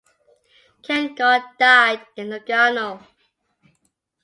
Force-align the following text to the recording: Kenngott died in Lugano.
Kenngott 0.85 1.59
died 1.59 2.01
in 2.17 2.31
Lugano. 2.31 3.05